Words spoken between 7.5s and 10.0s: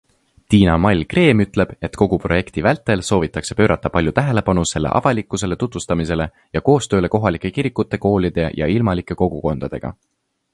kirikute, koolide ja ilmalike kogukondadega.